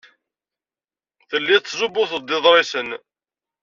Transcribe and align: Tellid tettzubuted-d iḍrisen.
Tellid 1.29 1.61
tettzubuted-d 1.63 2.29
iḍrisen. 2.37 2.89